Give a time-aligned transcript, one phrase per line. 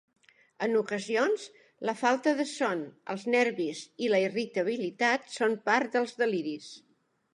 [0.67, 1.43] En ocasions,
[1.89, 2.81] la falta de son,
[3.15, 6.73] els nervis i la irritabilitat són part dels deliris.